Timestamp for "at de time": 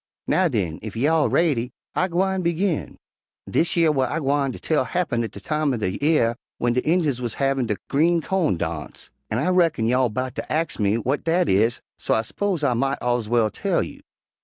5.23-5.75